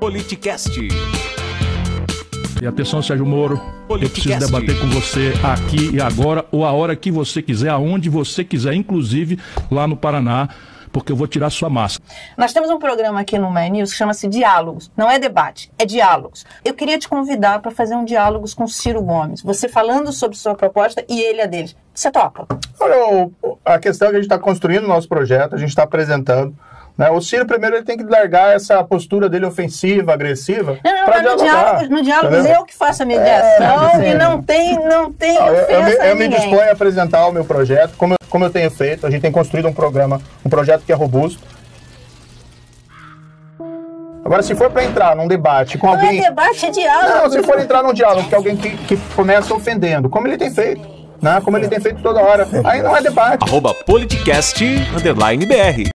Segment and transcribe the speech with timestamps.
[0.00, 0.80] Politicast.
[2.62, 3.60] E atenção, Sérgio Moro,
[3.90, 8.08] eu preciso debater com você aqui e agora, ou a hora que você quiser, aonde
[8.08, 9.38] você quiser, inclusive
[9.70, 10.48] lá no Paraná,
[10.90, 12.10] porque eu vou tirar sua máscara.
[12.36, 14.90] Nós temos um programa aqui no My News que chama-se Diálogos.
[14.96, 16.46] Não é debate, é diálogos.
[16.64, 19.42] Eu queria te convidar para fazer um diálogos com Ciro Gomes.
[19.42, 21.74] Você falando sobre sua proposta e ele a dele.
[21.94, 22.46] Você topa?
[22.80, 23.30] Olha,
[23.64, 26.54] a questão é que a gente está construindo o nosso projeto, a gente está apresentando.
[26.98, 27.08] Né?
[27.10, 30.76] O Ciro, primeiro, ele tem que largar essa postura dele ofensiva, agressiva.
[30.84, 34.14] Não, não, mas no dialogar, diálogo, no diálogo eu que faço a mediação É, e
[34.14, 37.32] não tem, não tem Não, eu, eu ofensa me, eu me disponho a apresentar o
[37.32, 39.06] meu projeto, como, eu- como eu tenho feito.
[39.06, 41.40] A gente tem construído um programa, um projeto que é robusto.
[44.24, 46.20] Agora, se for para entrar num debate com Não alguém.
[46.20, 47.08] é debate, é diálogo.
[47.22, 50.50] Não, se for entrar num diálogo com alguém que, que começa ofendendo, como ele tem
[50.52, 50.86] feito,
[51.22, 51.40] né?
[51.40, 53.42] Como ele tem feito toda hora, aí não é debate.
[53.46, 54.64] Arroba Politicast,
[54.96, 55.90] underline BR.